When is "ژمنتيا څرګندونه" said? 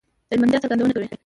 0.37-0.93